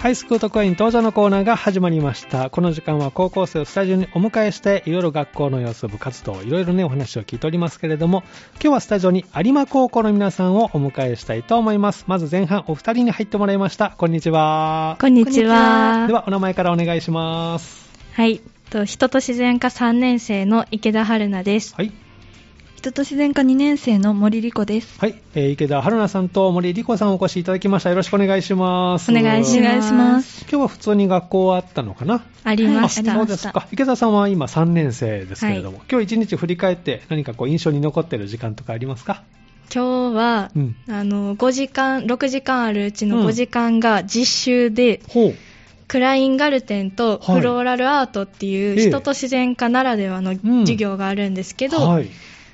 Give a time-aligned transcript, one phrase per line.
[0.00, 2.48] ハイスクール特派員登場のコーナーが始まりました。
[2.48, 8.22] この時間は高校生をスタジオにお迎えして、いろいろ学校の様子、部活動、いろいろね、お話を聞いておりますけれども、
[8.54, 12.04] 今日はスタジオに有馬高校の皆さんをお迎えしたいと思います。
[12.06, 13.90] まず前半お二人に入ってもらいました。
[13.90, 14.96] こんにちは。
[14.98, 16.06] こんにちは。
[16.06, 17.90] では、お名前からお願いします。
[18.14, 18.40] はい。
[18.70, 21.74] と人と自然科3年生の池田春菜です。
[21.76, 21.92] はい。
[22.80, 24.98] 人と自然科2年生の森理子です。
[24.98, 27.90] はい、えー池田春菜さんと森理子さんお越しいただきました。
[27.90, 29.12] よろしくお願いします。
[29.12, 30.46] お願いします。
[30.50, 32.24] 今日は普通に学校はあったのかな？
[32.42, 33.12] ありました。
[33.12, 33.68] あそうですか。
[33.70, 39.24] 池田さんは今3年生ですけれども、は今日一日振り返って何かこう印象に残っている時間とかありますか？
[39.70, 45.34] 今日は、うんあの、5時間、6時間あるうちのうん5時間が実習で、ほう。
[45.86, 52.08] クラインガルテンとはいフローラルアートっていうええ人と自然科ならではのん授業があるんですけど、はい。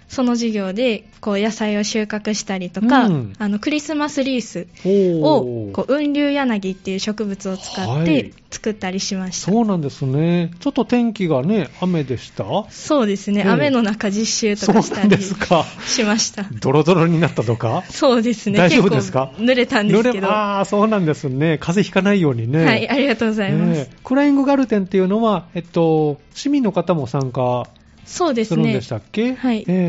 [0.09, 9.51] その授業でこう野菜を収穫したりとか、うんあのクリスマスリースおをこう雲竜柳っていう植物を使っはいて作ったりしました。
[9.51, 10.53] そうなんですね。
[10.61, 12.45] ちょっと天気がね、雨でした？
[12.71, 15.17] そうですね、ええ雨の中実習とかしたり。
[15.21, 16.45] しました。
[16.61, 17.83] ドロドロになったとか？
[17.91, 18.59] そうですね。
[18.59, 19.33] 大丈夫ですか？
[19.37, 20.19] 濡れたんですけど。
[20.19, 21.59] 濡れああ、そうなんですね。
[21.59, 22.65] 風邪ひかないようにね。
[22.65, 23.79] はい、ありがとうございます。
[23.79, 27.67] ねえクライングガルテンっていうのは、えっと、市民の方も参加
[28.07, 28.73] そうですすね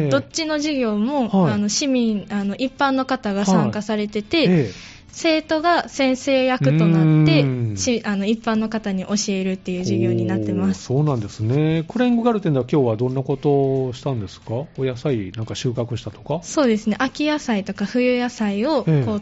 [0.10, 1.54] どっちの授業も、はい。
[1.54, 4.72] あの市民あの、一般の方が参加されてて、ええ。
[5.10, 7.42] 生徒が先生役となって
[8.04, 10.84] あの一般の方に教えるっていう授業になってます。
[10.84, 11.86] そうなんですね。
[11.88, 14.54] クライングガルテンでは今日はどんなことをしたんですか？
[14.78, 16.42] お野菜なんか収穫したとか？
[16.44, 19.06] そうですね、秋野菜とか冬野菜をええ。
[19.06, 19.22] こう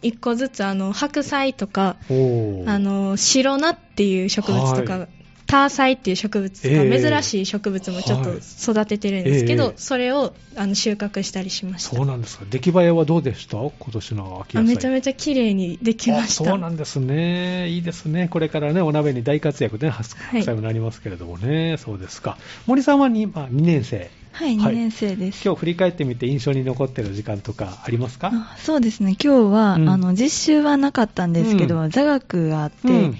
[0.00, 5.08] 一個ずつあの白菜とかあの白菜っていう植物とか、は
[5.46, 12.44] ターサイっていう植物とか、ええ珍しい植物もちょっとはい育ててるんですけど、ええそれをあの収穫したりしましたそうなんですか。
[12.50, 13.58] 出来栄えはどうでした？
[13.58, 14.72] 今年の秋野菜。
[14.72, 17.68] あめちゃめちゃ綺麗にできましたあそうなんですね。
[17.68, 18.28] いいですね。
[18.28, 21.76] これからね、お鍋に大活躍で、ね、白菜もなりますけれどもね。
[21.78, 22.38] そうですか。
[22.66, 24.10] 森さんは 2,、まあ、2年生。
[24.32, 25.42] はい、はい2年生です。
[25.44, 28.30] 今日振り返ってみて印象に残っている時間とかありますか？
[28.32, 33.16] あそうですね、今日は、うんあの実習はなかったんですけど、う座学があって、うん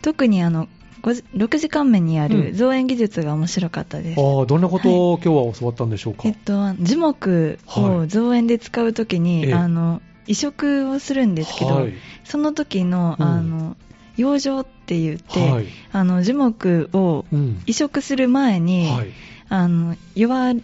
[0.00, 2.30] 特にあの5時6時間目にあうん。
[2.30, 4.20] る造園技術が面白かったです。
[4.20, 9.54] ああ、どんなことを今日は教わったんでしょうか、えっと、樹木を造園で使うときに、ええ。
[9.54, 11.94] あの移植をするんですけど、はい。
[12.24, 13.26] その時の,、うん。
[13.26, 13.76] あの
[14.16, 15.66] 養生って言って、はい。
[15.92, 17.62] あの樹木をうん。
[17.66, 19.08] 移植する前に、はい。
[19.48, 20.54] あの弱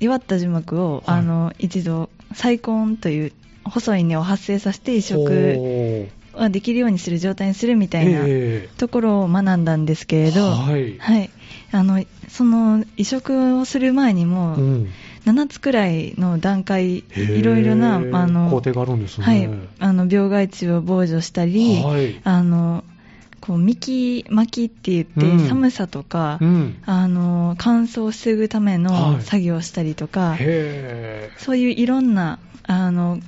[0.00, 1.18] 弱った樹木を、はい。
[1.18, 3.32] あの一度細根という
[3.64, 11.30] 細い根を発生させて移植はできるようにする状態にするみたいなえところを学んだんですけれど、はい。
[11.72, 14.88] あのその移植をする前にも、うん。
[15.24, 19.24] 7つくらいの段階、いろいろなあの工程があるんですね。
[19.24, 22.20] はい、あの病害虫を防除したり、はい。
[22.24, 22.84] あの
[23.40, 25.48] こう幹巻きって言って、うん。
[25.48, 26.76] 寒さとか、うん。
[26.84, 28.80] あの乾燥を防ぐためはい。
[28.80, 33.18] の作業をしたりとか、へそういういろんなあの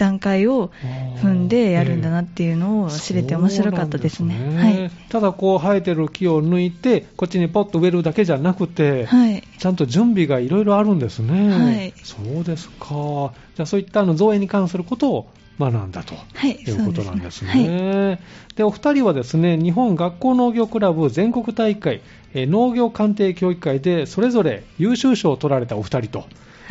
[0.00, 4.34] 段階をー踏んでやるんだなっていうのを知れて面白かったですね。
[4.34, 11.50] すねただこう生えてる木を抜いて、こっちにポッと植えるだけじゃなくて、はい、はい、ちゃんと準備がいろいろあるんですね。
[11.50, 13.32] はいそうですか。
[13.56, 16.14] じゃあそういったあの造園に関することを学んだと。
[16.14, 17.50] はい、いうことなんですね。
[17.50, 18.18] はい
[18.56, 22.00] でお二人はですね、日本学校農業クラブ全国大会、
[22.34, 26.24] えー農業鑑定協議会でそれぞれ優秀賞を取られたお二人とは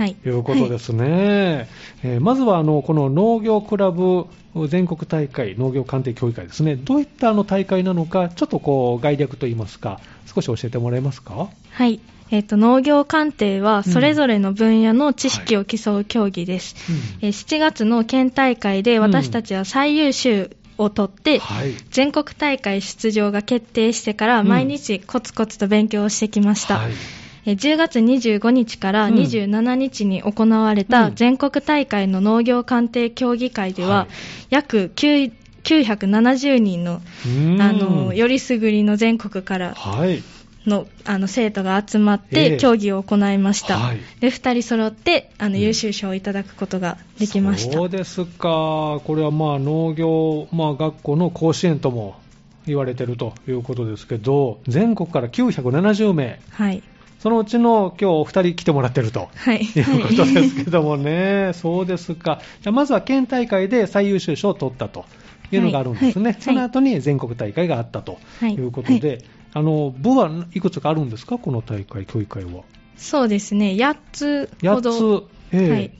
[0.06, 0.16] い。
[0.26, 1.68] いうことですね。
[2.04, 4.26] えーまずはあのこの農業クラブ
[4.68, 6.76] 全国大会農業鑑定協議会ですね。
[6.76, 10.00] どういったあの大会なのか、ちょっとこう概略といいますか、
[10.34, 11.50] 少し教えてもらえますか？
[11.72, 12.00] はい。
[12.32, 16.76] えっ、と、農業鑑定は、それぞれの分野の知識を競う競技です。
[17.22, 21.74] うんえー7月の県大会で私たちは最優秀を取って、はい。
[21.90, 26.78] 全国大会出場が決定してからうん毎日コツコツと勉強をしてきました。
[26.78, 29.16] はいえー10月25日からうん。
[29.16, 30.88] 27日に行われうん。
[30.88, 34.08] た全国大会の農業鑑定協議会では、はい。
[34.50, 35.32] 約9
[35.64, 37.62] 970人のうん。
[37.62, 40.22] あのよりすぐりの全国からはい。
[40.68, 42.50] のあの生徒が集まっええ。
[42.52, 44.00] て競技を行いました、はい。
[44.20, 45.62] で2人揃ってあのうん。
[45.62, 49.02] 優秀賞をいただくことができました、そうですか。
[49.04, 52.20] これはまあ農業、まあ、学校の甲子園とも
[52.68, 56.84] 言われてるということですけど、全国から970名、はい
[57.20, 59.30] そのうちの今日お二人来てもらってると。
[59.36, 59.62] はい。
[59.62, 62.42] いうことですけどもね、そうですか。
[62.62, 65.06] じゃあまずは県大会で最優秀賞を取ったと。
[65.52, 66.26] いうのがあるんですね。
[66.26, 66.34] はい。
[66.34, 66.42] はい。
[66.42, 68.20] その後に全国大会があったと。
[68.40, 68.54] はい。
[68.54, 69.24] いうことで、
[69.54, 72.64] あの部はいくつかあるんですか、この大会、協議会は。
[72.98, 73.72] そうですね。
[73.72, 74.92] 8つほど。
[74.92, 75.70] 8つ、ええ。
[75.72, 75.92] はい。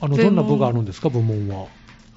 [0.00, 1.66] あのどんな部があるんですか、部門は。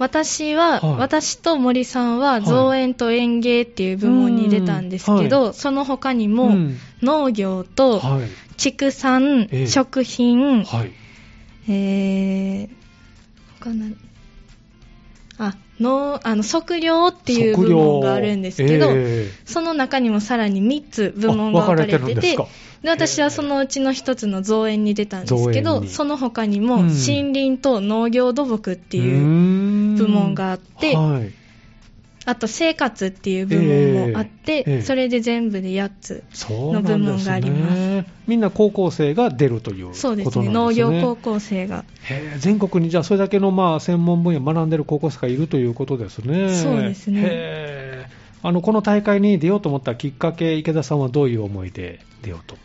[0.01, 0.97] 私は、はい。
[0.97, 6.77] 私と森さんは造園と園芸っていう部門に出たんですけど、うんその他にも、うん。
[7.03, 8.27] 農業とはい。
[8.57, 9.67] 畜産、ええ。
[9.67, 10.91] 食品、はい。
[11.69, 12.69] えー、
[13.59, 13.95] 他何
[15.37, 22.35] あ、農、あの、測量っていう部門があるんですけど、えその中にもさらに3つ部門が分かれてて、
[22.83, 25.89] で私はそのうちの1つの造園に出たんですけど、に。
[25.89, 26.81] その他にもうん。
[26.87, 29.19] 森林と農業土木ってーいう
[30.01, 31.31] 部部門があって、はい。
[32.23, 36.23] あと生活っていう部門もあって、ええそれで全部で8つ。
[36.47, 40.31] の部門がありますみんな高校生が出るということなんですね。
[40.31, 41.83] そうですね、農業高校生が。
[42.03, 46.53] へえ全国にじゃあそれだけのまあ専門分野学んでる高校生がいるということですね。
[46.53, 48.05] そうですね
[48.43, 52.55] あのこの大会に出ようと思ったきっかけ、池田さんはどういう思いで出ようと？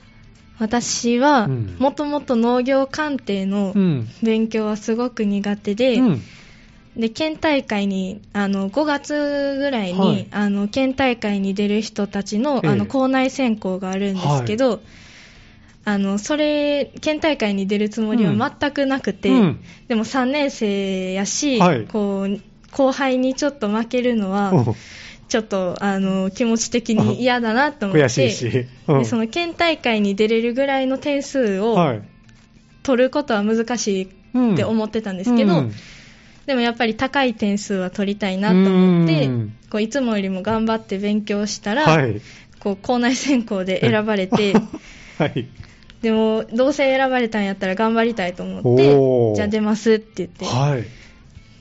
[0.58, 4.08] 私はうん、もともと農業鑑定のうん。
[4.22, 6.22] 勉強はすごく苦手で、うん。
[6.96, 10.28] で、県大会に、あの、5月ぐらいに、はい。
[10.30, 12.68] あの、県大会に出る人たちの、ええ。
[12.70, 14.80] あの、校内選考があるんですけど、
[15.84, 19.60] あの、それ、県大会に出るつもりは全くなくて、うん。
[19.88, 21.86] でも3年生やし、はい。
[21.86, 22.40] こう、
[22.72, 24.64] 後輩にちょっと負けるのは、うん。
[25.28, 28.66] ちょっと、あの、気持ち的に嫌だなと思って、悔しいし。
[28.88, 28.98] うん。
[29.00, 32.02] でその県大会に出れるぐらいの点数をはい。
[32.82, 35.72] 取ることは難しいって思ってたんですけど、うん
[36.46, 42.20] でもやっぱり高い点数は取りたいなと思ってうん、こういつもよりも頑張って勉強したら、はい。
[42.60, 44.54] こう校内選考で選ばれて、
[45.18, 45.46] はい。
[46.02, 50.84] でもどうせ選ばれたんやったら頑張りたいと思っおてー、じゃあ出ますって言って、はい。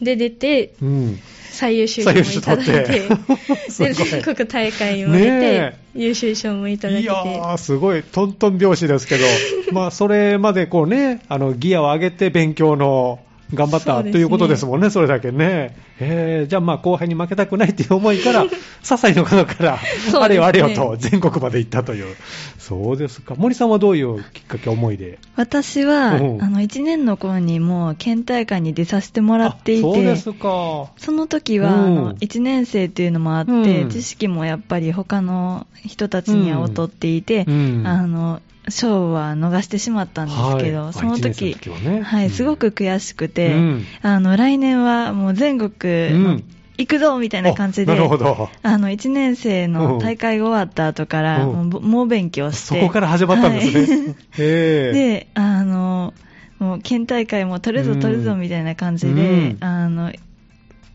[0.04, 1.20] で出て、うん。
[1.56, 9.24] 最優秀賞もいただいて、で 全国大会にも出てね、優秀賞もいただけていや、ー、すごい、トントン拍子ですけど、
[9.72, 13.20] まあ、それまでこうね、あの、ギアを上げて勉強の、
[13.54, 15.78] 頑張ったということですもんね、それだけね。
[16.00, 18.50] えー、じゃあまあ、後輩に負けたくないっていう思いから、些
[18.84, 19.80] 細なことから、ね
[20.20, 22.16] あれよあれよと全国まで行ったという。
[22.58, 23.36] そうですか。
[23.36, 25.20] 森さんはどういうきっかけ、思いで。
[25.36, 30.92] 私は、うんあの、1年の頃にもう県大会に出させてもらっていあそうでて、すか。
[30.98, 40.94] その時は、うんあの、1年生っていうのもあって、うん知識もやっぱり他の人たちには劣っていて、うんあの、賞は逃してしまったんですけど、はい。
[40.94, 42.02] その時、時はね。
[42.02, 42.32] はい、うん。
[42.32, 43.86] すごく悔しくて、うん。
[44.02, 46.44] あの、来年はもう全国、うん。
[46.78, 48.50] 行くぞみたいな感じで、あなるほど。
[48.62, 51.70] あの、1年生の大会が終わった後から、うん。
[51.70, 52.80] もう猛勉強して。
[52.82, 53.82] そこから始まったんですね。
[54.12, 54.36] は
[54.94, 56.14] で、あの、
[56.60, 59.58] もう県大会も取るぞ取るぞみたいな感じで、うん。
[59.62, 60.12] あの、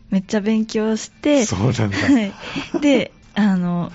[0.09, 1.97] めっちゃ勉強して、そうなんだ。
[1.97, 2.33] はい。
[2.81, 3.91] で、あの、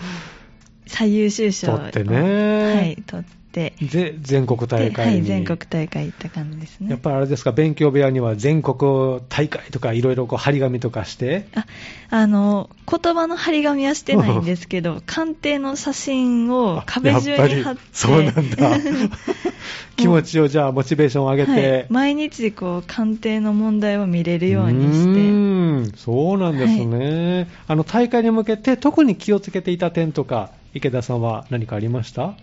[0.86, 2.74] 最優秀賞を取ってね。
[2.74, 3.26] はい、取っ
[3.56, 6.90] て、で、全国大会はい、全国大会行った感じですね。
[6.90, 11.64] やっぱりあれですか、勉強部屋には全国大会とかいろいろこう張り紙とかして、あ
[12.10, 18.78] あの、言葉の張り紙はしてないんですけど、鑑定の写真を壁中に貼って、そうなんだ。
[19.96, 21.60] 気持ちをじゃあ、モチベーションを上げはい。
[21.62, 21.86] て。
[21.88, 32.34] 毎日こう鑑定の問題を見れるようにして、うーんそうなんですね、あの大会に向けて特に気をつけていた点とか、池田さんは何かありました？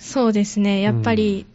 [0.00, 1.46] そうですね、やっぱり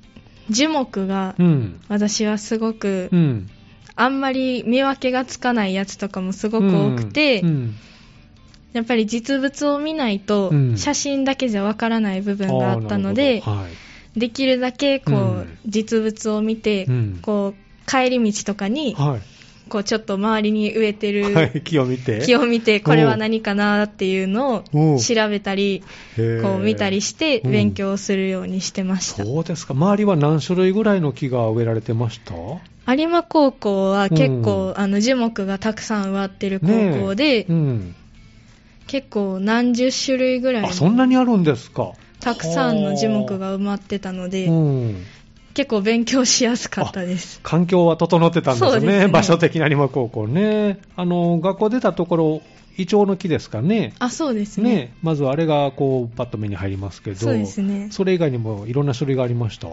[0.50, 1.81] 樹木がうん。
[1.89, 3.50] 私はすごくう、ん。
[3.95, 7.75] あんまり見分けがつかないやつとかもすごく多くて、うん。
[8.73, 10.78] やっぱり実物を見ないとうん。
[10.78, 13.44] 写真だけじゃわからない部分があったので、
[14.16, 15.57] できるだけこう、うん。
[15.66, 17.19] 実物を見て、うん。
[17.21, 19.34] こう帰り道とかに、はい
[19.68, 22.22] こうちょっと周りに植えてるはい、木を見て。
[22.26, 25.84] 木を見て、これは何かなっていうのうんを調べたり、
[26.16, 29.26] こう見たりしてうん勉強するようにしてました。
[29.26, 29.74] そうですか。
[29.74, 32.34] 周りは何種類ぐらいの木が植えられてました？
[32.94, 36.68] 有馬高校は結構、うんあの樹木がたくさん植わってる高
[37.00, 37.95] 校で、うん。
[38.88, 41.94] 結構何十種類ぐらいあ、そんなにあるんですか。
[42.19, 45.04] たくさんの樹木が埋まってたので、うん。
[45.56, 47.40] 結構勉強しやすかったです。
[47.42, 48.71] 環境は整ってたんですね。
[48.71, 50.80] そうですね場所的に有馬高校ね。
[50.95, 52.42] あの、学校出たところ、
[52.78, 53.94] イチョウの木ですかね。
[54.00, 54.76] あ、そうですね。
[54.76, 59.69] ね、まずあれがこうパッと目に入りますけど、そうですねそれ以外にもいろんな種類がありました？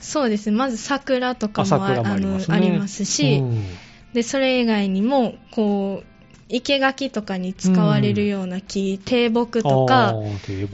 [0.00, 0.56] そうですね。
[0.56, 3.64] まず桜とかあもあありますねありますし、うん
[4.12, 6.06] で、それ以外にも、こう、
[6.48, 10.14] 生垣とかに使われるような木、低木とあか、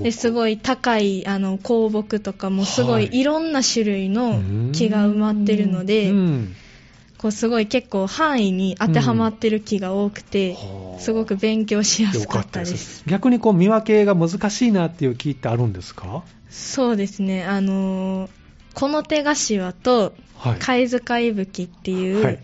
[0.03, 3.07] ですごい高いあの香木とかもすごはい。
[3.07, 4.41] いいろんな種類の
[4.73, 6.55] 木が埋まってるので、うん。
[7.19, 11.01] こうすごい結構範囲に当てはまってる木が多くて、はあ。
[11.01, 13.03] すごく勉強しやすかったよです。
[13.07, 16.23] 逆にこう見分けが難しいなっていう木ってあるんですか？
[16.51, 18.31] そうですね、あのー
[18.75, 20.59] この手柏とはい。
[20.61, 22.39] 貝塚いぶきっていう、はい。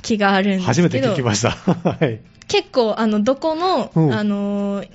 [0.00, 1.50] 木があるんです初めてけど、聞きました。
[1.90, 2.20] はい。
[2.48, 4.88] 結構、あの、どこの、うんあのー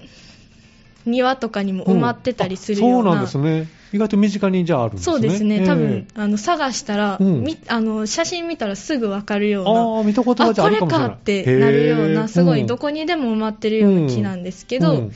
[1.05, 2.95] 庭とかにも埋まってたりするような。
[2.95, 3.81] んあそうなんですね。
[3.93, 5.13] 意外と身近にじゃああるんですね。
[5.13, 10.53] そうですね、ええ多分、あの探したら、うんみあの写真見たらすぐ分かるような、ああ、見たことあ。
[10.53, 15.09] これかってなるような、すごいどここにでも埋まってるような木なんですけど、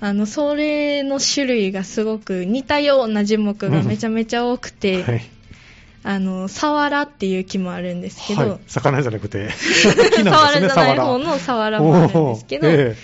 [0.00, 5.37] あのそれの種類がすごく似たような樹木がめちゃめちゃ多くて、はい。
[6.08, 11.80] あのサワラっていう木もあるんですけど、はい、魚じゃなくて、 木サなんですね、ワラじゃない方のサワラ。
[11.80, 12.74] もあるんですけど、おー。
[12.92, 12.96] え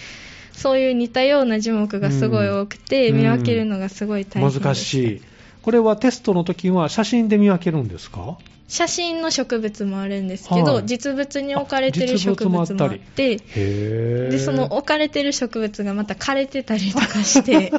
[0.53, 3.19] そういう似たような樹木がすごい多くて、うん。
[3.19, 5.23] 見分けるのがすごいえ大変でした難しい。
[5.65, 8.37] これはテストの時は写真で見分けるんですか？
[8.69, 13.37] 写真の植物もあるんですけど、はい実物に置かれてる植物もあったりって。
[13.37, 17.73] でその置かれてる植物がまた枯れてたりとかして、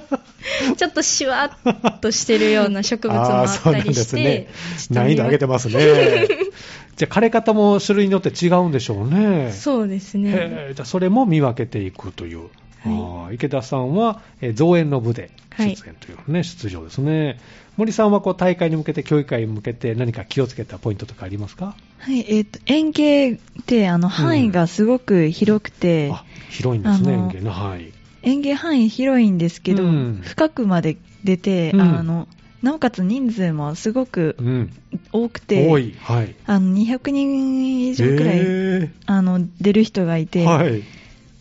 [0.77, 6.27] ちょっとシワっとしてるような植物もあったりして、ちょっと難易度上げてますね。
[6.95, 9.51] じゃあ枯れ方も種類によって違うんでしょうね。
[9.51, 10.71] そうですね。
[10.75, 12.47] じゃあそれも見分けていくという。
[12.85, 17.39] あー池田さんは、えー造園の部で出演というね、出場ですね。
[17.77, 27.91] 森さんはこう大会に向けて、競技会に向けて何か気をつけたポイントとかありますか、はい、えっ、と、園芸って、あの、範囲がすごく広くて、あ広いんですね、園芸の範囲。
[28.23, 30.21] 園芸範囲広いんですけど、うん。
[30.23, 31.81] 深くまで出て、うん。
[31.81, 32.27] あの、
[32.61, 34.73] なおかつ人数もすごくうん、
[35.11, 36.35] 多くて、多い、はい。
[36.47, 40.81] あの、200人以上くらい、へあの、出る人がいーて、はい。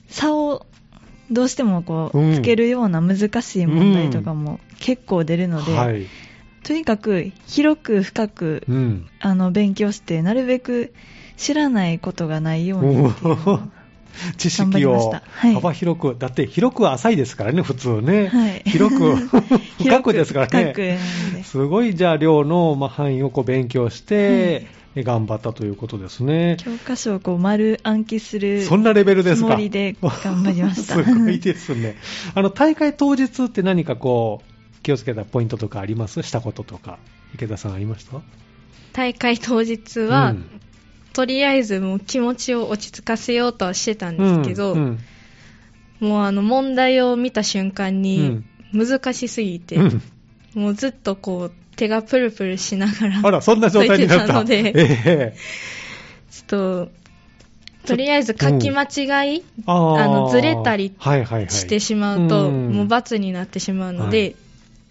[0.08, 0.66] 差を
[1.30, 2.34] どうしてもこう、うん。
[2.34, 6.06] つけるような難しい問題とかも結構出るので、はい。
[6.64, 9.06] とにかく広く深く、うん。
[9.20, 10.92] あの、勉強して、なるべく
[11.36, 13.12] 知らないことがないように
[14.38, 18.28] 知識をりましたはい幅広く、だって広くは浅いですからね、普通ね。
[18.28, 19.14] はい広く、
[19.78, 20.74] 深くですからね。
[21.44, 24.66] すごい、じゃあ、量のまあ範囲をこう勉強して、
[24.96, 26.56] 頑張ったということですね。
[26.60, 30.94] 教科書をこう丸暗記するそんなレベルですかつもりで頑張りました。
[31.02, 31.96] すごいですね。
[32.34, 34.53] あの、大会当日って何かこう、
[34.84, 36.22] 気をつけたポイントとかあります？
[36.22, 36.98] したこととか。
[37.34, 38.20] 池田さんありました？
[38.92, 40.44] 大会当日は、うん。
[41.12, 44.98] とりあえずもう気持ちを落ち着かせようとはしてたんですけど、うん
[46.00, 46.08] うん。
[46.08, 50.02] もうあの問題を見た瞬間に難しすぎて、うん。
[50.54, 54.32] もうずっとこう手がプルプルしながらあら、そんな状態になった。
[54.34, 55.36] のでええ。
[56.30, 56.90] ちょっと
[57.86, 61.50] とりあえず書き間違いあーあのずれたりはいはいはい。
[61.50, 62.70] してしまうと、うん。
[62.72, 64.36] もう罰になってしまうので、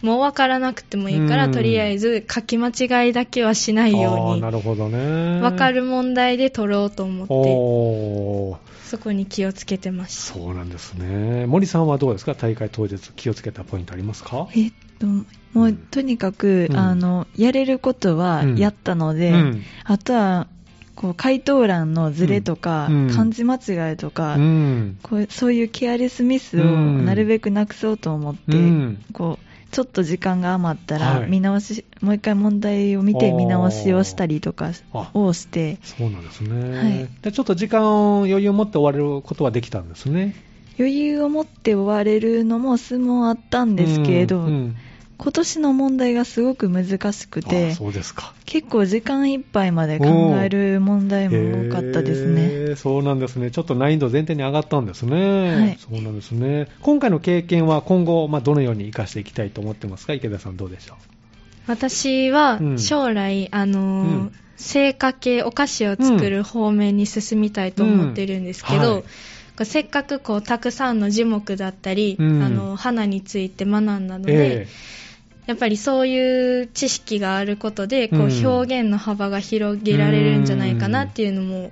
[0.03, 1.51] もう分からなくてもいいから、うん。
[1.51, 5.39] とりあえず書き間違いだけはしないようになるほどね。
[5.41, 11.47] 分かる問題で取ろうと思ってそこに気をつけてましたそうなんですね。
[11.47, 12.35] 森さんはどうですか？
[12.35, 14.47] 大会当日気をつけたポイントありますか？
[14.55, 15.23] えっと、も
[15.55, 15.77] う、うん。
[15.77, 16.77] とにかく、うん。
[16.77, 19.63] あの、やれることはやったので、うん。
[19.85, 20.47] あとは、
[20.95, 23.07] こう、回答欄のズレとか、うん。
[23.09, 24.99] 漢字間違いとか、うん。
[25.01, 26.67] こうそういうケアレスミスをう
[27.01, 27.05] ん。
[27.05, 29.03] なるべくなくそうと思って、うん。
[29.11, 31.21] こう、ちょっと時間が余ったはい。
[31.21, 35.09] ら、見直し、もう一回問題を見て見直しをしたりとかあ。
[35.15, 36.77] をして、そうなんですね。
[36.77, 37.09] はい。
[37.23, 40.35] でちょっと時間を余裕を持って終われることはできたんですね。
[40.77, 44.75] 余裕を持って終われるのも数問あったんですけれど、うんうん
[45.17, 48.33] 今年の問題がすごく難しくあて、そうですか。
[48.45, 50.05] 結構時間いっぱいまで考
[50.41, 52.75] える問題も多かったですね。
[52.75, 53.51] そうなんですね。
[53.51, 55.55] ちょっと難易度全体に上がったんですね。
[55.55, 56.67] はいそうなんですね。
[56.81, 60.13] 今回の経験は今後、まあ、どのように活かしていきたいと思ってますか？
[60.13, 60.95] 池田さんどうでしょ
[61.67, 69.03] 私はうん将来、あのーうん製菓系お菓子を作る方面に進みたいと思ってるんですけど、うんはい
[69.63, 72.41] せっかくこうたくさんの樹木だったり、うん。
[72.41, 74.67] あの花について学んだのうで、え
[75.45, 81.71] やっぱりそういう知識があることでこう表現の幅が広げられるんじゃないかなっていうのも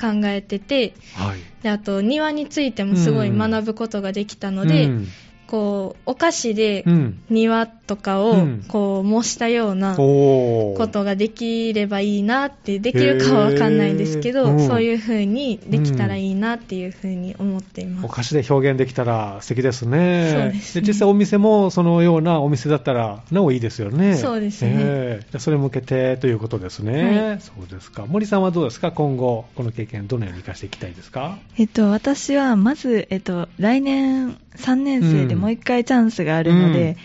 [0.00, 1.38] 考えててえはい。
[1.62, 5.08] であと庭についてもすごい学ぶことができたので、うん
[5.52, 7.22] こうお菓子でうん。
[7.28, 8.64] 庭とかをうん。
[8.68, 18.06] こう模したようなことができればいいなってできるかはわかんないんですけど、そういう風にできたらいいなっていう風に思っています。
[18.06, 20.30] お菓子で表現できたら素敵ですね。
[20.32, 20.84] そうですね。
[20.86, 24.16] 実際お店もそのようなお店だったらなおいいですよね。
[24.16, 25.20] そうですね。
[25.38, 27.28] それに向けてということですね。
[27.28, 27.40] はい。
[27.40, 28.06] そうですか。
[28.06, 28.90] 森さんはどうですか？
[28.92, 31.36] 今後、この経験どのように活かしていきたいですか？
[31.58, 36.96] えっと、私はまず、えっと、来年3年生でもう一回チャンスがあるので、うん。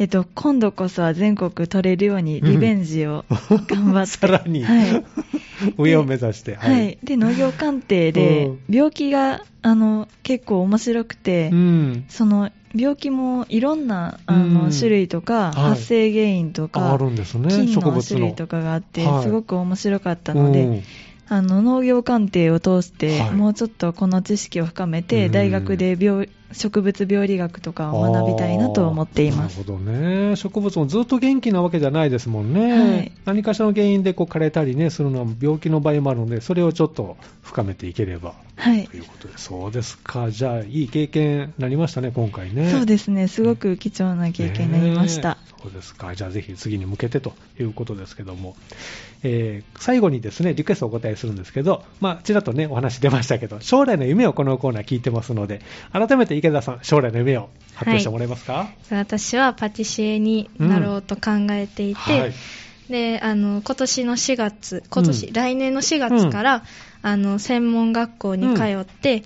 [0.00, 3.26] えっと、今度こそは全国取れるようにリベンジを
[3.68, 5.04] 頑張って、 さらに、はい。
[5.76, 6.54] 上を目指して。
[6.54, 6.96] はい。
[7.04, 12.04] で、農業鑑定でうん、病気が、あの、結構面白くて、うん。
[12.08, 14.70] その、病気もいろんな、あの、うん。
[14.72, 15.54] 種類とか、はい。
[15.70, 17.92] 発生原因とか、あるんですね、菌の。
[17.92, 18.02] の。
[18.02, 19.22] 種類とかがあって、はい。
[19.24, 20.82] すごく面白かったので、うん。
[21.28, 23.30] あの農業鑑定を通して、はい。
[23.32, 25.32] もうちょっとこの知識を深めて、うん。
[25.32, 29.60] 大学で病植物病理学とかを学びたいなと思っています。
[29.60, 30.36] なるほどね。
[30.36, 32.72] 植物もずっと元気なわけじゃないですもんね。
[32.72, 38.34] はい何かしらの原因でこう枯れたりね、するのは病気の場合もあるので、それをちょっと深めていければ。
[38.60, 40.30] はいということで、そうですか。
[40.30, 42.70] じゃあ、いい経験になりましたね、今回ね。
[42.70, 45.38] そうですね、すごく貴重な経験になりました。
[45.62, 46.14] そうですか。
[46.14, 48.54] じゃあぜひ次に向けてということですけども、
[49.22, 55.62] えー最後にですね、リクエストをお答えするんですけど、まあ、ちらっとね、お話出ましたけど、将来の夢をこのコーナー聞いてますので、
[55.92, 62.32] 改めて池田さん、将来の夢を発表してもらえますか、私はパティシエになろうと考えていて、はい。
[62.90, 66.64] であの今年の4月今年、うん来年の4月から、
[67.02, 69.24] あの専門学校に通って、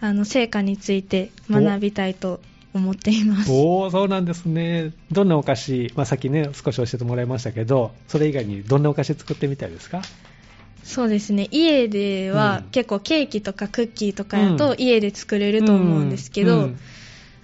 [0.00, 2.40] あの成果について学びたいと
[2.74, 3.50] 思っています。
[3.50, 4.92] おー、そうなんですね。
[5.10, 10.02] どんなお菓子、まあ、さっきね、少し教えてもらいましたけど、それ以外にどんなお菓子作ってみたいですか？
[10.84, 11.48] そうですね。
[11.50, 12.70] 家ではうん。
[12.70, 14.56] 結構ケーキとかクッキーとかやうん。
[14.58, 16.78] と家で作れると思うんですけど、うん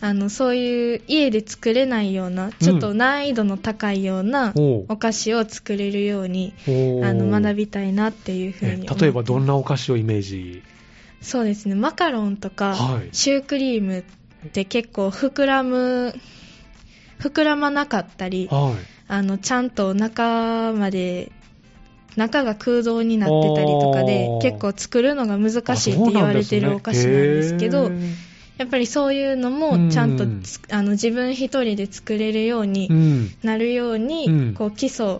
[0.04, 10.64] あのそういう家で作れないようなちょっと難易度の高いようなお菓子を作れるようにおーあの学びたいなっていうふうに例えばどんなお菓子をイメージ？
[11.20, 11.76] そうですね。
[11.76, 13.10] マカロンとか、はい。
[13.12, 16.12] シュークリームって結構膨らむ
[17.20, 18.74] 膨らまなかったりはい。
[19.06, 21.30] あのちゃんと中まで
[22.16, 27.92] 中が空洞になってたりとかで結構作るのが難しいって言われてるお菓子なんですけど
[28.58, 32.88] やっぱりそういうのもちゃんとつあの自分一人で作れるように。
[33.42, 35.18] なるように、うんこう基礎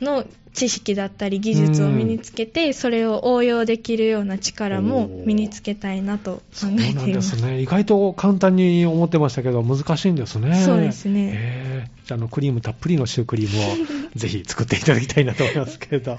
[0.00, 7.06] の知識だったり技術を身につけて、それを応用できるような力も身につけたいなと考そうなんえていま。
[7.06, 7.60] ですすね。
[7.60, 10.54] 意外と簡単に思ってましたけど、難しいんですね。
[10.64, 16.18] そうですねへーじゃあ、あの、クリームたっぷりのシュークリームをぜひ作っていただきたいなと思いますけれど、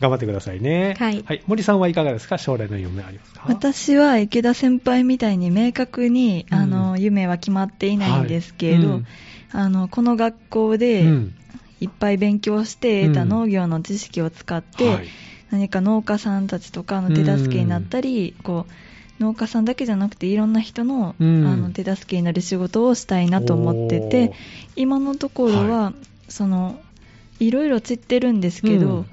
[0.00, 0.94] 頑張ってくださいね。
[0.98, 1.42] はい。
[1.46, 2.38] 森さんはいかがですか？
[2.38, 3.44] 将来の夢ありますか？
[3.48, 6.58] 私は池田先輩みたいに明確に、うん。
[6.58, 8.98] あの夢は決まっていないんですけれど、はい。
[8.98, 9.06] うん
[9.56, 11.34] あのこの学校でうん。
[11.80, 13.28] いっぱい勉強して得たうん。
[13.28, 15.08] 農業の知識を使って、はい。
[15.50, 18.66] 何か農家さんたちとかの手助けになったり、こ
[19.20, 21.46] う農家さんだけじゃなくていろんな人の,、うん。
[21.46, 24.32] あの手助けになる仕事をしたいなと思ってて
[24.76, 25.92] 今のところは、は
[26.28, 26.80] その
[27.40, 29.06] いろいろ知ってるんですけど、うん。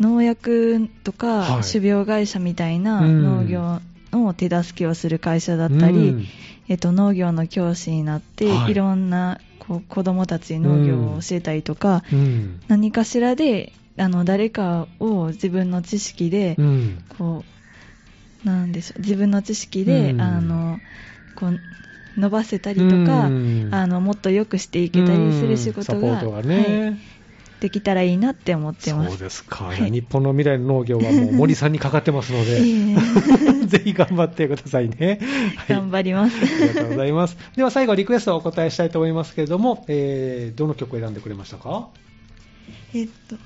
[0.00, 1.62] 農薬とか、はい。
[1.62, 3.22] 種苗会社みたいなうん。
[3.22, 3.80] 農業
[4.12, 6.26] の手助けをする会社だったり、うん。
[6.68, 8.72] えっと、農業の教師になって、はい。
[8.72, 12.60] い、ろんなこう子供たちに農業を教えたりとか、うん。
[12.68, 17.04] 何かしらであの誰かを自分の知識で、うん。
[17.18, 17.44] こ
[18.44, 20.20] うなんでしょう自分の知識で、うん。
[20.20, 20.80] あの
[21.34, 21.60] こう
[22.16, 23.68] 伸ばせたりとか、うん。
[23.70, 26.98] あのもっと良くしていけたりする仕事がね、はい
[27.62, 29.22] できたらいいなって思ってまそうす。
[29.22, 32.60] ですか、はい日本の未来の農業はもう森さんにかかってますので、
[33.68, 35.20] ぜひ頑張ってくださいね。
[35.56, 36.36] はい頑張ります。
[36.36, 37.36] ありがとうございます。
[37.56, 41.86] では最後リクエストをお答えしたいと思いますけれども、えーどの曲を選んでくれましたか？
[42.94, 43.36] えっと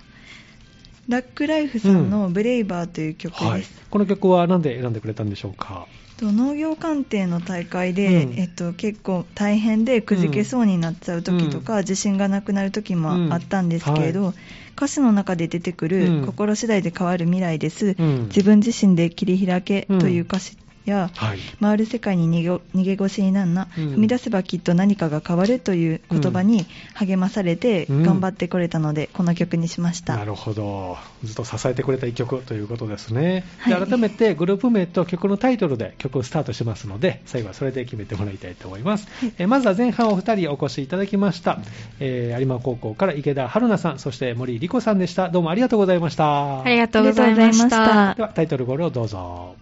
[1.08, 3.44] ラックライフさんの「ブレイバー」という曲です。
[3.44, 3.64] はい。
[3.90, 5.86] この曲は何で選んでくれたんでしょうか？
[5.92, 8.38] と農業鑑定の大会で、うん。
[8.38, 14.34] えっと、結構大変でくじけそうになっちゃう時とか、自信がなくなる時もあったんですけれど、うんは
[14.76, 16.26] 歌詞の中で出てくる、うん。
[16.26, 18.24] 心次第で変わる未来です、うん。
[18.26, 21.38] 自分自身で切り開けという歌詞や、はい。
[21.60, 30.16] 回る世界に逃げ逃げ腰になんな、うん踏み出せばきっと何かが変わるという言葉に励まされてうん頑張ってこれたので、この曲にしました。
[30.16, 30.96] なるほど。
[31.24, 33.44] ずっと支えてくれた一曲ということですね。
[33.58, 39.08] はいで改めてグループ名と曲のタイトルで曲をスタートしますので、最後はそれで決めてもらいたいと思います。
[39.38, 41.58] えーまずは前半お二人お越しいただきました。
[42.00, 45.28] えー有馬高校から池田春菜さん、そして森理子さんでした。
[45.28, 46.62] どうもありがとうございました。
[46.62, 48.22] ありがとうございましたたで。
[48.22, 49.56] はタイトルコールをどうぞ。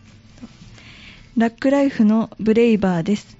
[1.36, 3.36] ラックライフのブレイバーです。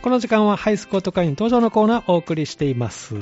[0.00, 3.14] この時間はハイスコート会員登場のコーナーをお送りしています。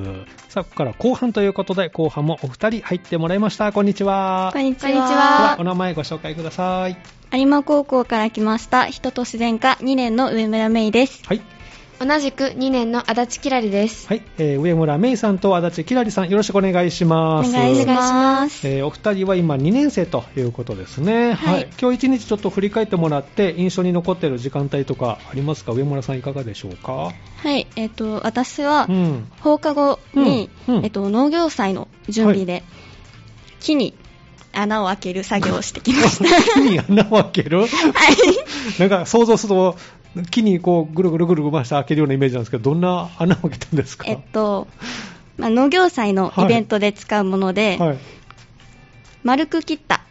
[0.48, 3.72] さあ、ここから後半ということで、後半もお二人入ってもらいました。
[3.72, 4.50] こんにちは。
[4.52, 5.08] こんにちこんにちは。
[5.08, 6.96] でははお名前ご紹介ください。
[7.32, 11.24] 有馬高校から来ました、人と自然科2年の上村芽衣です。
[11.26, 11.53] はい。
[12.00, 14.08] 同じく2年の足立きらりです。
[14.08, 17.52] はい、えー上村芽衣さんと足立きらりさん、よろしくお願いしおます。
[17.52, 18.66] 願いします。
[18.66, 21.34] えーお二人は今2年生ということですね。
[21.34, 25.72] はい今日一日ちょっと振り返ってもらって、印象に残っている時間帯とかありますか？
[25.72, 27.12] 上村さんいかがでしょうか？
[27.36, 29.28] はい、えっ、と、私はうん。
[29.40, 32.64] 放課後に、うんうんえっ、と、農業祭の準備で、
[33.60, 33.94] 木に
[34.52, 36.24] 穴を開ける作業をしてきました。
[36.60, 37.60] 木に穴を開ける？
[37.62, 37.68] はい。
[38.80, 39.76] なんか想像すると、
[40.30, 44.04] 木にこうぐるぐるぐる回して開けるようなイメージなんですけど、どんな穴を開けたんですか？
[44.08, 44.68] えっと、
[45.36, 47.98] まあ、農業祭のイベントで使うもので、はい。
[49.24, 50.02] 丸く切った、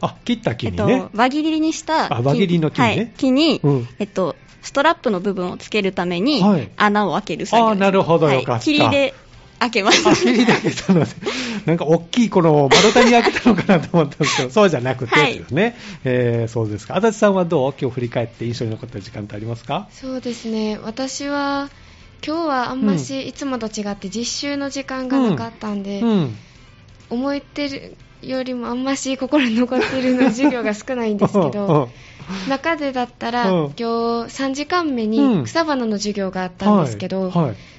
[0.00, 1.00] あ、切った木えっにね。
[1.00, 2.86] と、輪切りにしたあ輪切りの木ね。
[2.86, 3.88] はい、木に、うん。
[3.98, 6.70] えっと、ストラップの部分をつけるために、はい。
[6.76, 7.78] 穴を開ける作業です。
[7.78, 8.26] あなるほど。
[8.26, 8.64] はいよかった。
[8.64, 9.14] 切りで
[9.60, 10.08] 開けます。
[10.08, 11.10] あ、切りだけたので、
[11.66, 15.76] なんか大きいこの丸太に開けたのかなと思ったんですけど、 そうじゃなくてはいですね。
[16.04, 16.96] えーそうですか。
[16.96, 17.74] 足立さんはどう？
[17.80, 19.88] 今日振り返って印象に残った時間ってありますか？
[19.92, 20.78] そうですね。
[20.82, 21.70] 私は、
[22.26, 26.36] 今日はあんまし、いつもと違って実習の時間がなかったんで、うん。
[27.10, 31.88] 思ってるよりもあんまし心に残ってるの授業が少ないんですけ うんど、
[32.48, 33.64] 中でだったら、うん。
[33.66, 35.10] 今日3時間目うん。
[35.10, 37.32] に草花の授業があったんですけど、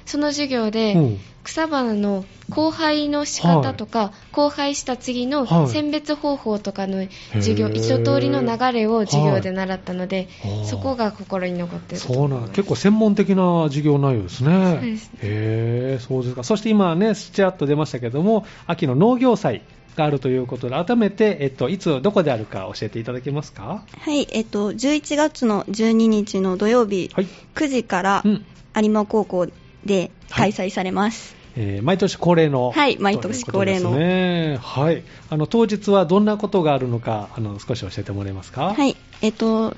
[0.06, 1.18] その授業で、うん。
[1.42, 5.68] 草花の交配の仕方とか、交配した次のはい。
[5.68, 10.66] 選別方法とかの授業、一通りの流れを授業で習ったので、はい。
[10.66, 14.72] そこが心に残ってるとそうなん結構専門的な授業内容ですね。
[14.74, 15.12] そうです。
[15.12, 16.44] ねへーそうですか。
[16.44, 19.62] そして今ね、ちらっと出ましたけども、秋の農業祭
[20.00, 23.84] があるということで、改めて、えっと、いつ、どこであるか教えていただけますか？
[23.98, 27.26] はい、えっと、11月の12日の土曜日、はい。
[27.54, 28.44] 9時からうん。
[28.76, 29.48] 有馬高校
[29.84, 31.34] で開催されます。
[31.56, 32.70] えー毎年恒例の。
[32.70, 34.58] はい毎年恒例のね。
[34.62, 35.02] はい。
[35.28, 38.72] あの、当日はどんなことがあるのか、あの、少し教えてもらえますか？
[38.74, 39.76] はい、えっと、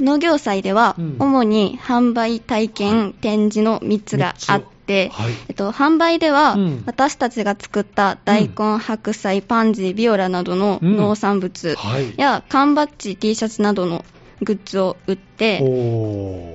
[0.00, 5.32] 農業祭では、うん主に販売、体験、展示の3つがあって、はい。
[5.48, 6.82] えっと、販売では、うん。
[6.84, 10.96] 私たちが作った大根、白菜、パンジー、ビオラなどのうん。
[10.96, 12.14] 農産物はい。
[12.16, 14.04] や、缶バッジ、T シャツなどの
[14.42, 15.58] グッズを売って、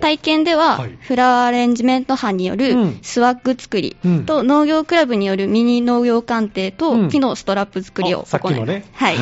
[0.02, 0.98] 体験では、はい。
[1.00, 2.60] フラワーアレンジメント班にようん。
[2.60, 4.26] るスワッグ作りうん。
[4.26, 7.08] と、農業クラブによるミニ農業鑑定うん。
[7.08, 8.66] と木のストラップ作りをあさっ行います。
[8.66, 8.86] きのね。
[8.92, 9.18] はい。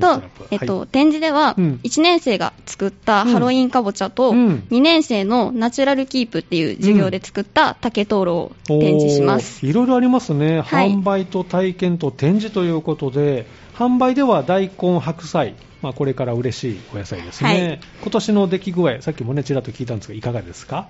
[0.00, 0.88] とえっと、はい。
[0.88, 1.80] 展示では、うん。
[1.82, 4.66] 1年生が作ったハロウィンかぼちゃと、うん。
[4.70, 9.66] 2年生のナチュラルキープっていう授業で作った竹灯籠を展示します。
[9.66, 10.90] いろいろありますね、はい。
[10.92, 17.80] 販売と体験と展示ということで、販売では大根、白菜、まあ、これから嬉しいお野菜ですね、はい。
[18.02, 20.88] 今年の出来具合、さっきもね、ちらっと聞いたんですが、いかがですか、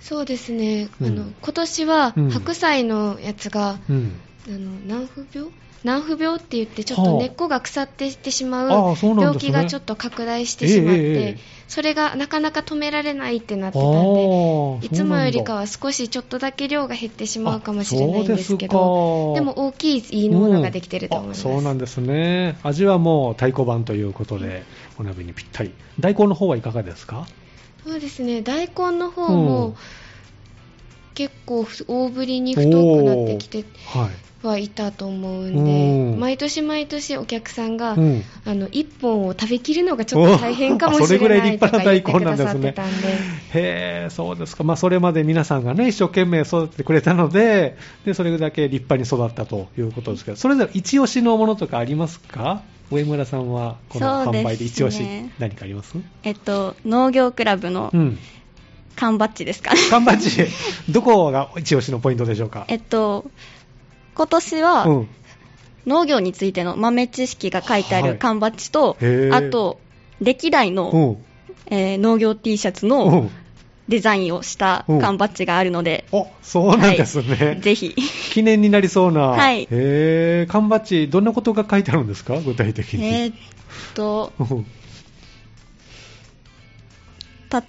[0.00, 1.06] そうですね、うん。
[1.06, 2.30] あの今年はうん。
[2.30, 4.12] 白菜のやつが、うん、
[4.46, 5.50] あの南腐病？
[5.84, 7.06] 南腐病って言ってちょっはあ。
[7.12, 11.38] と根っこが腐っていってしまう病気がちょっと拡大してしまって、
[11.68, 24.64] それがなかなか止められないってなってたんあでーいつもよりかは少しちょっとだけ量が減ってしまうかもしれないんですけあどでも大きいいいものができてると思います、うんあそうなんですね、味はもう太鼓判ということで、
[24.98, 27.26] お鍋にぴったり、大根の方はいかがですか？
[27.84, 28.42] そうですね。
[28.42, 29.44] 大根の方うん。
[29.44, 29.76] も
[31.14, 34.10] 結構大ぶりに太くなってきてはい
[34.42, 38.22] はいたと思うんで、うん毎年毎年お客さんが、うん。
[38.44, 43.16] あの1本を食べきるのがちょっと大変かもしれおあそれぐらいないと立派なか言ってなんですねさってたんで、へ
[44.06, 44.64] え、そうですか。
[44.64, 52.62] まあ、それまで皆さんがね、一生懸命育ててくれたので、で、それだけ立派に育ったということですけど、それぞれ一押しのものとかありますか？
[52.90, 55.04] 上村さんは、この販売で一押し、
[55.38, 55.96] 何かあります？
[56.22, 58.18] えっと、農業クラブのうん。
[58.96, 59.80] 缶バッジですかね。
[59.90, 60.44] 缶バッジ、
[60.90, 62.64] どこが一押しのポイントでしょうか？
[62.66, 63.30] えっと、
[64.18, 65.08] 今年は、うん。
[65.86, 69.78] 農業についての豆知識が書いてあはいる缶バッジと、へーあと、
[70.20, 71.24] 歴代うの、ん。
[71.70, 73.30] えー農業 T シャツうのん。
[73.88, 77.58] デザインをした缶バッジがあるので、お、そうなんですね。
[77.62, 77.94] ぜひ。
[78.32, 79.20] 記念になりそうな。
[79.28, 82.36] はいへえ、缶バッジ、どんなことが書いてあるんですか？
[82.40, 83.06] 具体的に。
[83.06, 83.34] えーっ
[83.94, 84.66] と、うん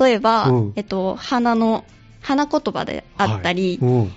[0.01, 1.85] 例えば、うんえっと、花の、
[2.21, 4.11] 花言葉であったり、はいうん。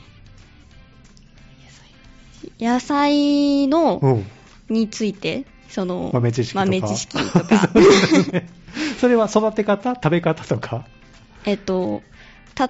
[2.61, 4.26] 野菜の、うん。
[4.68, 6.64] について、その、豆知識とか。
[6.64, 7.68] 豆知識とか
[9.00, 9.94] それは育て方？
[9.94, 10.87] 食べ方とか？
[11.44, 12.02] えっと、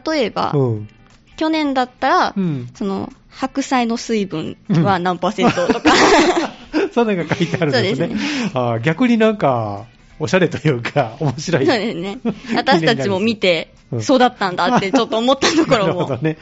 [0.07, 0.89] 例えば、うん。
[1.37, 2.69] 去年だったら、うん。
[2.75, 5.91] その、白菜の水分は何パーセントとか、
[6.93, 8.17] そういうのが書いてあるんですね。
[8.17, 9.87] すあー逆になんか、
[10.23, 11.67] おしゃれというか、面白い。
[11.67, 12.19] そうですね。
[12.55, 16.17] 私たちも見てうん、そうだったんだってちょっと思ったところも なるほど。
[16.19, 16.39] ね。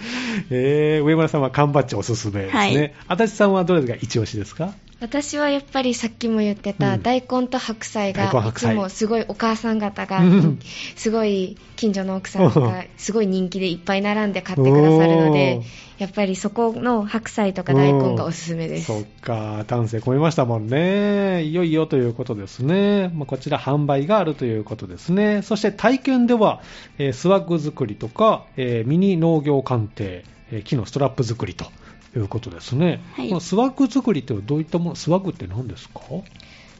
[0.50, 2.58] えー、上村さんは缶バッジおすすめですね。
[2.58, 4.72] はい足立さんはどれが一押しですか？
[5.00, 7.02] 私はやっぱりさっきも言ってた、うん。
[7.02, 10.58] 大根と白菜がいつもすごいお母さん方が、うん。
[10.96, 15.62] すごい近所の奥さんがすごい人気でいっぱい並んで買ってくださるので
[15.98, 21.42] やっぱりそこの白菜とか大根がおすすめです、そっか、丹精込めましたもんね。
[21.44, 23.08] いよいよということですね。
[23.14, 25.42] まあ、こちら販売があるということですね。
[25.42, 26.60] そして体験では、
[26.98, 31.66] えースワッグ作りとか、えーミニ農業鑑定、えー木のストラップ作りと
[32.16, 33.00] いうことですね。
[33.14, 33.40] はい。
[33.40, 36.00] スワッグ作りってどういったもの、スワッグって何ですか？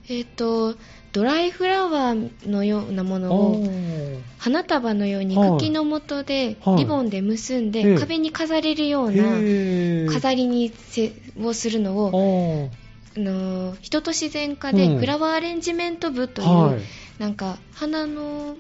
[0.09, 0.75] ええっ、と、
[1.13, 4.21] ドライフラワーのようなものおをー。
[4.39, 6.79] 花束のようにはい茎の元ではい。
[6.79, 7.99] リボンで結んで、ええ。
[7.99, 10.13] 壁に飾れるようへなー。
[10.13, 12.71] 飾りにせをするのを、
[13.17, 14.99] あのー人と自然科でうん。
[14.99, 16.81] フラワーアレンジメント部という、はい。
[17.19, 18.57] なんか花の、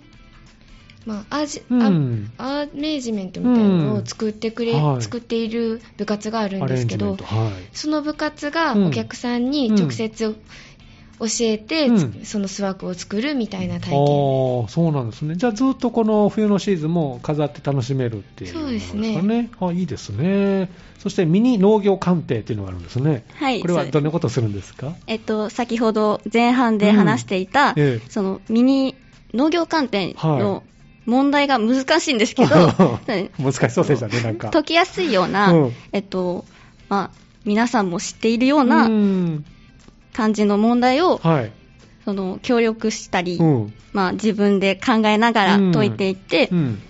[1.10, 7.18] まあアージうんアーメージメントみたいなのを作ってくれ、うんはい作っている部活があるんアですけどはい。
[7.72, 10.36] その部活がうんお客さんに直接
[11.20, 13.98] 教えて、うんそのスワークを作るみたいな体験。
[13.98, 15.36] あーそうなんですね。
[15.36, 19.50] じゃあずっとこの冬のシーズンも飾って楽しめるっていうそうですね。
[19.60, 20.70] あいいですね。
[20.98, 23.24] そしてミニ農業鑑定っていうのがあるんですね。
[23.34, 24.94] はいこれはどんなことをするんですか？
[25.06, 28.94] えっと、先ほど前半で話していた、うんええそのミニ
[29.34, 30.62] 農業観点はいの
[31.06, 32.72] 問題が難しいんですけど、
[33.38, 34.50] 難しそうでしたね、なんか。
[34.50, 36.44] 解きやすいような、うんえっと、
[36.88, 39.44] まあ、皆さんも知っているようなうん
[40.12, 41.52] 感じの問題を、はい。
[42.04, 43.72] その協力したり、うん。
[43.92, 46.82] まあ、自分で考えながら解いていって、うん。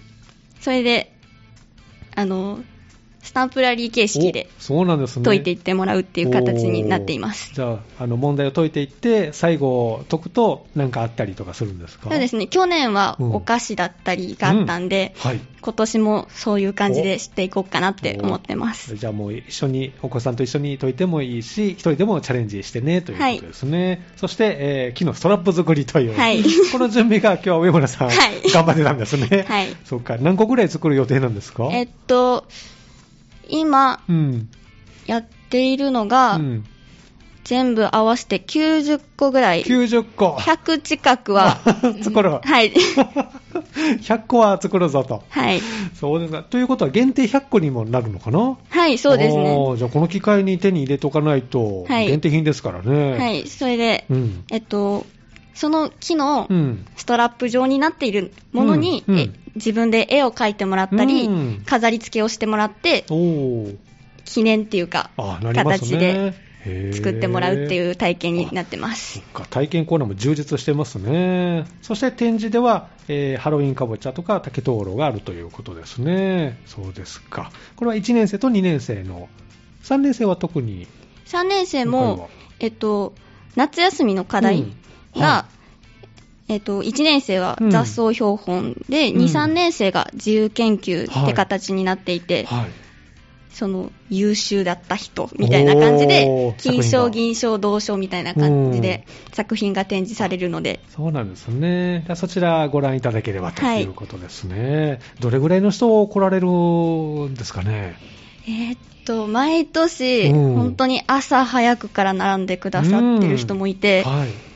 [0.60, 1.12] それで、
[2.14, 2.60] あの、
[3.22, 5.24] スタンプラリー形式でおそうなんですね。
[5.24, 7.52] 解いていってもらうっていう形になっています。
[7.54, 12.08] じゃあ、あの問題を解いていって、最後解くと何かあったりとかするんですか？
[12.10, 15.40] そうですね、去年はうんお菓子だったりがあったんで、はい。
[15.62, 18.96] 今年もそういう感じでしていこうかなって思ってます。
[18.96, 24.06] じゃあもう一緒に、お子さんと一緒に解いてもいいし、一人でもチャレンジしてねということですね。
[24.16, 29.44] そして、えー木のストラップ作りという、はい この準備が今日は上村さん、はい頑張ってたんですね。
[29.46, 30.16] はいそうか。
[30.18, 31.68] 何個ぐらい作る予定なんですか？
[31.72, 32.46] えっと、
[33.48, 34.48] 今うん。
[35.06, 36.64] やっているのが、うん。
[37.44, 40.36] 全部合わせて90個ぐらい、90個。
[40.36, 41.58] 100近くは、
[42.02, 42.30] 作る。
[42.30, 42.72] はい。
[44.02, 45.24] 100個は作るぞと。
[45.28, 45.60] はい。
[45.94, 46.42] そうですか。
[46.42, 48.56] ということは限定100個にもなるのかな？
[48.68, 49.56] はい、そうですね。
[49.76, 53.18] じゃあこの機会に手に入れておかないと、はい限定品ですからね。
[53.18, 54.44] はい、それで、うん。
[54.50, 55.04] えっと、
[55.60, 56.86] その木のうん。
[56.96, 63.04] ストラップ状になっているものに、うんうんえ自分で絵を描いてもらったり、うん飾り付けをしてもらって、
[64.24, 66.34] 記念っていうか、あ、なります形ね。
[66.64, 67.84] で作ってもらうってう。
[67.84, 71.66] いう体験になってます体験コーナーも充実してますね。
[71.82, 76.58] そして展示では、えーハロウィンかぼちゃとか竹灯籠があるということですね。
[76.64, 77.50] そうですか。
[77.76, 79.28] これは1年生と2年生の、
[79.82, 80.86] 3年生は特に、
[81.26, 83.14] 3年生も、えっと、
[83.56, 84.79] 夏休みの課題うん
[85.16, 85.46] が、は
[86.48, 92.66] えっと、1年生はうん雑草標本で、うん2、3年生が自由研究って形になっていて、はい。
[93.52, 102.06] その優秀だった人みたいな感じで、金賞、銀賞、銅賞みたいな感じで作品が展示されるので、そうなんですね。
[102.14, 105.00] そちらご覧いただければとはいいうことですね。
[105.18, 107.96] どれぐらいの人来られるんですかね？
[108.46, 114.49] えーっと、毎年、うん本当に朝早くから並んでくださってる人もいて、はい。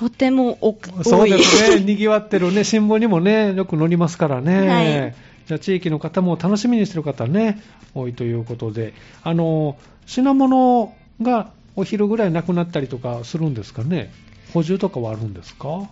[0.00, 1.30] とてもおそう多い。
[1.30, 1.84] ですね。
[1.84, 4.68] 賑わってるね、 新聞にもね、よく載りますからね。
[4.68, 5.14] はい
[5.46, 7.60] じゃあ地域の方も楽しみにしてる方ね、
[7.94, 14.12] 多いということで、あの、品物がお昼ぐらいなくなったりとかするんですかね。
[14.54, 15.88] 補充とかはあるんですか？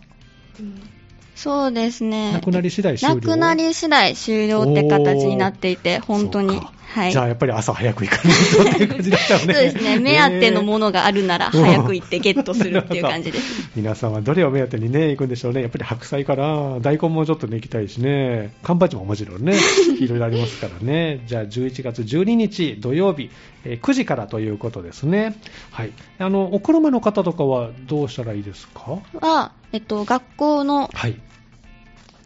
[1.34, 2.32] そうですね。
[2.32, 3.14] なくなり次第終了？
[3.16, 6.60] なくなり次第終了って形になっていて、本当に。
[6.90, 7.12] はい。
[7.12, 9.54] じゃあやっぱり朝早く行かないとっていう感じだったよね。
[9.54, 9.98] そうですね。
[9.98, 13.70] 目当てのものがあるなら、うん早く行ってゲットするっていう感じです。
[13.76, 15.60] 皆さんはどれを目当てにね、行くんでしょうね。
[15.62, 18.54] やっぱり白菜から、大根もちょっとね、行きたいしね。
[18.62, 19.54] 缶バッジももちろんね、
[20.00, 21.22] いろいろありますからね。
[21.26, 23.30] じゃあ11月12日土曜日、
[23.64, 25.36] えー9時からということですね。
[25.70, 25.92] はい。
[26.18, 28.98] あの、お車の方とかはどうしたらいいですか？
[29.20, 31.16] は、えっと、学校のはい。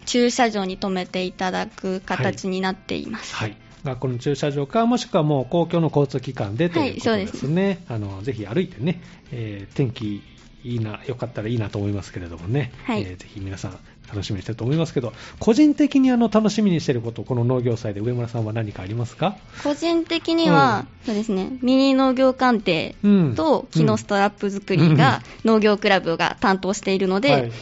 [0.05, 3.35] 駐車場に停めていただく形になっています。
[3.35, 3.57] はい。
[3.85, 7.43] 学校の駐車場か、もしくはもう公共の交通機関でということではいそうです。
[7.49, 7.85] ね。
[7.89, 9.01] あの、ぜひ歩いてね、
[9.33, 10.23] えー天気
[10.65, 12.73] いいな、よかったらいいなと思いますけれどもね。
[12.85, 13.03] はい。
[13.03, 19.37] えーぜひ皆さん楽しみにしてると思いますけど、個人的にあの、楽しみにしてること、この農業祭で上村さんは何かありますか？
[19.65, 23.35] 個人的には、そうですね、ミニ農業鑑定うん。
[23.35, 27.53] と木のストラップ作りが農業クラブが担当しているので、はい。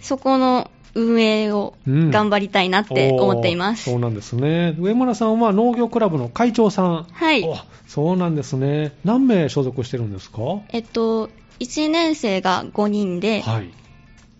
[0.00, 3.90] そこの運営をうん頑張りたいなって思っています。
[3.90, 4.74] おーそうなんですね。
[4.78, 7.06] 上村さんは農業クラブの会長さん。
[7.10, 7.56] はいお
[7.88, 8.92] そうなんですね。
[9.04, 10.38] 何名所属してるんですか？
[10.70, 11.28] えっと、
[11.60, 13.70] 1年生が5人で、はい。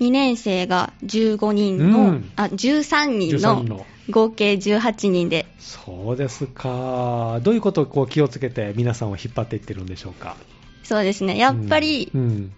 [0.00, 7.40] 2年生が15人の、うんあ、13人13のの合計18人で、そうですか。
[7.42, 10.36] どういうことをこう気をつけて皆さんを引っ張っていってるんでしょうか？
[10.82, 12.52] そうですね、やっぱりう、ん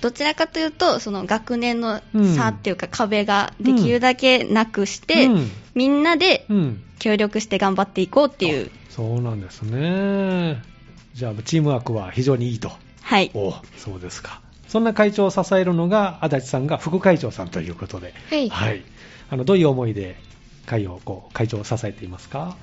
[0.00, 6.46] どちらかというと、その学年のうん差っていうか壁ができるだけなくして、うんみんなで
[6.98, 10.62] 協力して頑張っていこうっていう、そうなんですね。
[11.14, 12.72] じゃあチームワークは非常にいいと。
[13.02, 13.30] はい。
[13.34, 14.40] おそうですか。
[14.68, 18.14] そんな会長を支えるのが足立さんが副会長さんということで、
[18.50, 18.82] はい
[19.30, 20.16] あのどういう思いで
[20.66, 22.56] 会をこう会長を支えていますか？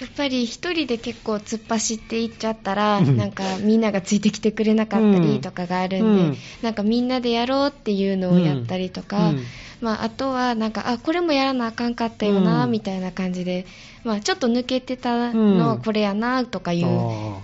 [0.00, 3.16] やっぱり一人で結構突っ走っていっちゃったら、うん。
[3.16, 6.36] なんかみんながついてきてくれなかったりとかがあるんで、うん。
[6.62, 9.44] なんかみんなでやろうっていうのをやったりとか、うん。
[9.80, 12.70] まあ、あとはなんかあこれもやらなあかんかったよな、うん。
[12.70, 13.66] みたいな感じで、
[14.04, 16.88] まあ、ちょっと抜けてたのうんこれやなとかいう、あ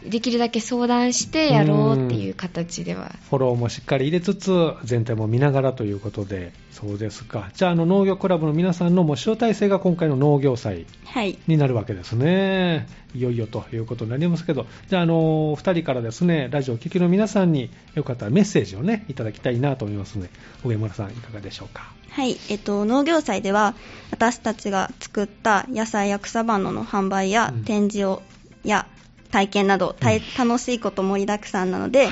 [0.02, 7.50] ーできるだけ相談してやろうっていう形では、フォローもしっかり入れつつ、全体も見ながらということで、そうですか。
[7.54, 11.38] じゃあ、あの農業クラブの皆さんのもう集大成が今回の農業祭はい。
[11.46, 12.86] になるわけですね。
[13.03, 20.30] いよいよということになりますけど、じゃあ、あの、2人からですね、ラジオを聴きの皆さんによかったらメッセージをね、いただきたいなと思いますので、
[20.64, 21.92] 上村さんいかがでしょうか？
[22.10, 23.74] はい、えっと、農業祭では
[24.12, 28.22] 私たちが作った野菜や草花の販売やうん展示を、
[28.64, 28.86] や
[29.30, 29.96] 体験など、
[30.38, 32.08] 楽しいこと盛りだくさんなので,、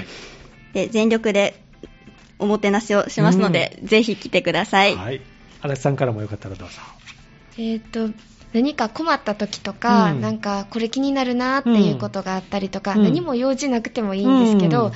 [0.73, 1.63] で全力で
[2.39, 4.97] おもてなしをしますので、ぜひ来てください。
[4.97, 5.21] はい。
[5.61, 6.75] 足立さんからもよかったらどうぞ。
[7.59, 8.09] えー、と
[8.53, 14.93] 何か困った時とか、うんなんかこれ気になるなっていうことがあったりとか、うん何も用事なくてもいいんですけど、うん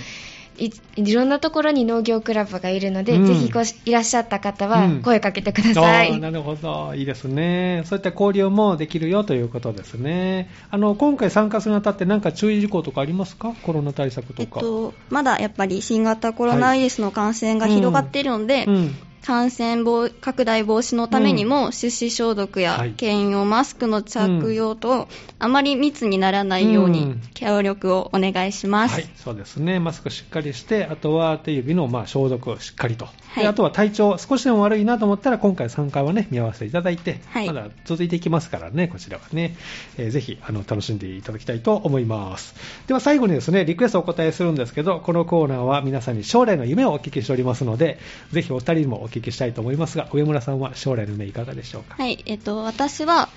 [0.58, 6.12] いいろんなところに農業クラブがいるので、うんぜひごいらっしゃった方はうん声かけてください。
[6.12, 7.82] あーなるほど、いいですね。
[7.84, 10.48] そういった交流もできるよということですね。
[10.70, 13.52] あの今回参加するにあたって何か注意事項とかありますか？
[13.64, 14.42] コロナ対策とか。
[14.42, 25.08] えっと、まだやっぱり新型コロナウイルスの感染が広がっているので、うん感染防拡大防止のためにも、手指消毒やはい兼用マスクの着用と、
[25.40, 28.94] あまり密にならないようにうん協力をお願いします。
[28.94, 29.80] はい、そうですね。
[29.80, 33.06] マスクしっかりして、あとは手指のまあ消毒をしっかりと。
[33.06, 39.56] はいであとは体調少しでも悪いなと思ったら、今回3回はね、見合わせていただいて、はいまだ続いていきますからね、こちらはね。
[39.98, 42.54] えーぜひ、あの、楽しんでいただきたいと思います。
[42.86, 47.98] では最後にですね、リクエストをお答えするんですけど、このコーナーは皆さんに将来の夢をお聞きしておりますので、
[48.32, 51.96] ぜひお二人にもお聞きしたいと思いますが、上村さんは将来の夢いかがでしょうか？
[51.98, 53.28] はい、えっと、私は、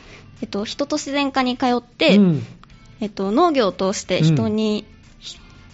[0.42, 2.46] えっと、人と自然科に通って、うん。
[3.02, 4.86] えっと、農業を通して人に、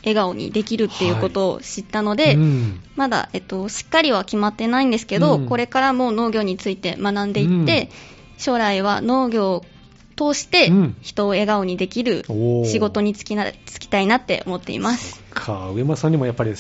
[0.02, 2.80] 笑顔にできるっていうことを知ったので、うん。
[2.96, 5.46] まだ、えっと、しっかりは決まってないんですけど、うん。
[5.48, 7.90] これからも農業について学んでいって、
[8.38, 9.66] 将来は農業を
[10.16, 10.96] 通してうん。
[11.02, 12.24] 人を笑顔にできる
[12.66, 15.20] 仕事に就きな就きたいなって思っています。
[15.32, 15.72] か。
[15.72, 16.54] 上村さんにもやっぱり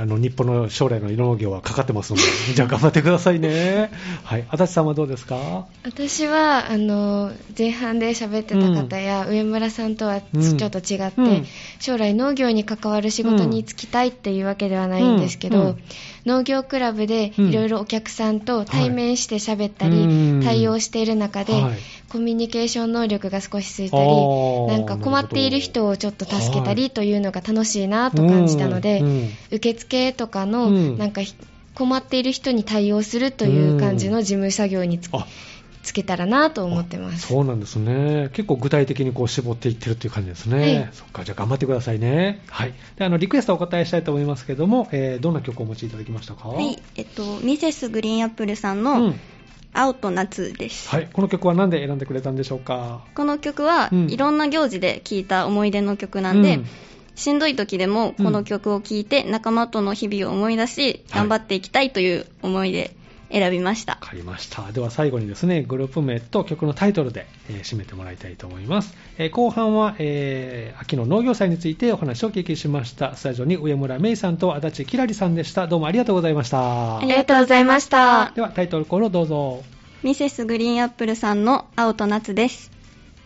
[0.00, 2.22] あの日本の将来の農業はかかってますので、
[2.54, 3.90] じゃあ頑張ってくださいね。
[4.22, 5.66] はい、足立さんはどうですか？
[5.84, 11.46] 私はあの前半で喋ってた方や、上村さんとはちうんょっと違って、うん。
[11.80, 15.66] 将来農業に関わる仕事に就きたいっていうわけではないんですけど、うん。
[15.66, 15.76] うん
[16.26, 17.48] 農業クラブでうん。
[17.50, 20.42] いろいろお客さんと対面して喋ったり、うん。
[20.42, 21.78] 対応している中で、はい。
[22.08, 24.66] コミュニケーション能力が少しついたありー。
[24.68, 26.76] なんか困っている人をちょっと助けたはい。
[26.76, 29.02] りというのが楽しいなと感じたので、
[29.50, 30.98] 受付とかの、うん。
[30.98, 31.34] なんかひ
[31.74, 35.26] 困っている人に対応するという感じの事務作業につ,、あ
[35.84, 37.28] つけたらなと思ってます。
[37.28, 38.30] そうなんですね。
[38.32, 40.58] 結構具体的にこう絞っていってるっていう感じですね。
[40.58, 42.42] はいそっか、じゃあ頑張ってくださいね。
[42.48, 42.74] はい。
[42.96, 46.48] で、あの、リクエストをお答えしたいと思いますけども、えーどんな曲をお持ちいただきましたか？
[46.48, 49.20] はい、えっと、ミセスグリーンアップルさんうのん。
[49.72, 50.88] 青と夏です。
[50.88, 51.08] はい。
[51.12, 53.04] この曲は何で選んでくれたんでしょうか？
[53.14, 56.66] この曲は、うんいろんな行事で聴いた思い出の曲なんで、うん
[57.16, 62.90] しんどい時でもこの曲を聴いて仲間との日々を思い出し、頑張っていきたいという思いで
[63.34, 63.98] 選びましたわ。
[64.00, 64.70] かりました。
[64.70, 68.94] では最後にですね、グループ名と曲のタイトルで、えー締めてもらいたいと思います。
[69.18, 73.16] えー後半は、えー秋の農業祭についてお話をお聞きしました。
[73.16, 75.66] スタジオに上村芽衣さんと足立きらりさんでした。
[75.66, 76.98] どうもありがとうございました。
[76.98, 78.32] ありがとうございました。
[78.34, 79.64] ではタイトルコールをどうぞ。
[80.04, 82.73] ミセスグリーンアップルさんの青と夏です。